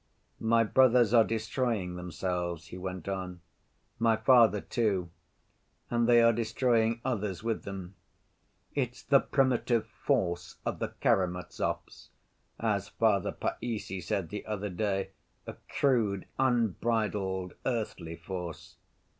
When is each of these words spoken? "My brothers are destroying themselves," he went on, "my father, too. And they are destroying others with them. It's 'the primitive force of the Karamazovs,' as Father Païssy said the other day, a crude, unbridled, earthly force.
"My 0.39 0.63
brothers 0.63 1.13
are 1.13 1.23
destroying 1.23 1.95
themselves," 1.95 2.69
he 2.69 2.77
went 2.79 3.07
on, 3.07 3.41
"my 3.99 4.15
father, 4.15 4.59
too. 4.59 5.11
And 5.91 6.09
they 6.09 6.23
are 6.23 6.33
destroying 6.33 7.01
others 7.05 7.43
with 7.43 7.65
them. 7.65 7.93
It's 8.73 9.03
'the 9.03 9.19
primitive 9.19 9.85
force 9.85 10.55
of 10.65 10.79
the 10.79 10.95
Karamazovs,' 11.03 12.09
as 12.59 12.89
Father 12.89 13.31
Païssy 13.31 14.01
said 14.01 14.29
the 14.29 14.43
other 14.47 14.69
day, 14.69 15.11
a 15.45 15.53
crude, 15.69 16.25
unbridled, 16.39 17.53
earthly 17.63 18.15
force. 18.15 18.77